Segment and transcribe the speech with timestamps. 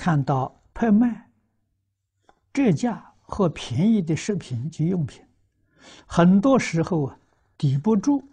[0.00, 1.28] 看到拍卖
[2.54, 5.22] 折价或便宜的食品及用品，
[6.06, 7.18] 很多时候啊，
[7.58, 8.24] 抵不住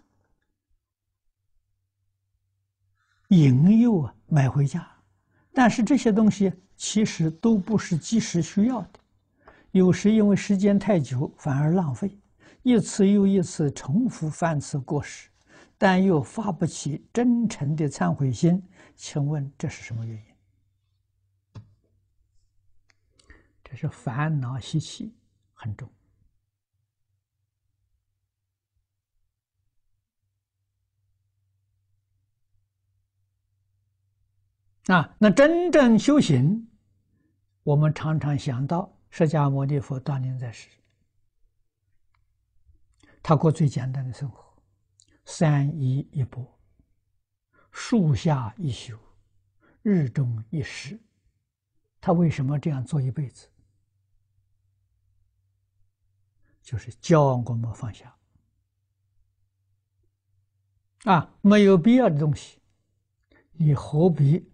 [3.28, 4.90] 引诱啊，买回家。
[5.52, 9.00] 但是这些东西其实都不是即时需要的，
[9.72, 12.18] 有时因为时间太久反而浪费，
[12.62, 15.28] 一次又一次重复犯此过失，
[15.76, 18.66] 但又发不起真诚的忏悔心，
[18.96, 20.27] 请问这是什么原因？
[23.70, 25.14] 这是烦恼习气
[25.52, 25.90] 很重
[34.86, 35.14] 啊！
[35.18, 36.66] 那真正修行，
[37.62, 40.70] 我们常常想到释迦牟尼佛当年在世，
[43.22, 44.62] 他过最简单的生活，
[45.26, 46.58] 三衣一钵，
[47.70, 48.98] 树下一宿，
[49.82, 50.98] 日中一食。
[52.00, 53.46] 他为什么这样做一辈子？
[56.68, 58.14] 就是教我们放下
[61.04, 62.60] 啊，没有必要的东西，
[63.52, 64.52] 你何必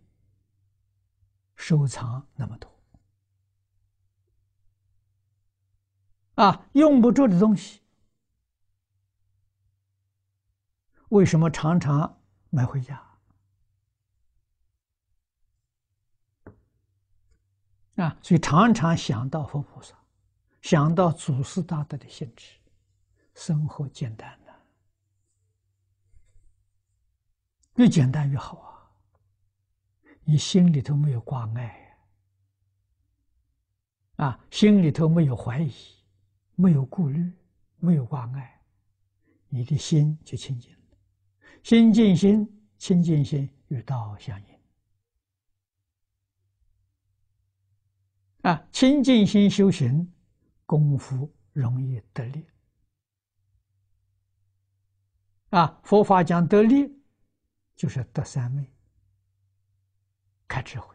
[1.57, 2.71] 收藏那么多
[6.37, 6.69] 啊？
[6.75, 7.81] 用不着的东西，
[11.09, 13.19] 为什么常常买回家
[17.97, 18.17] 啊？
[18.23, 20.04] 所以常常想到佛菩萨。
[20.65, 22.55] 想到祖师大德的性质，
[23.35, 24.55] 生活简单的，
[27.75, 28.91] 越简单越好啊！
[30.25, 31.99] 你心里头没有挂碍
[34.17, 35.71] 啊，心里头没有怀疑，
[36.55, 37.31] 没有顾虑，
[37.77, 38.59] 没有挂碍，
[39.51, 40.79] 你的心就清净了。
[41.63, 44.59] 心净心，清净心与道相应
[48.51, 48.67] 啊！
[48.73, 50.11] 清净心修行。
[50.67, 52.47] 功夫容易得力。
[55.51, 57.01] 啊佛法讲得力
[57.77, 58.75] 就是得三昧
[60.49, 60.95] 开智慧。